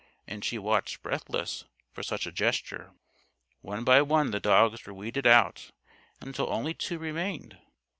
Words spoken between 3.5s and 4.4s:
One by one the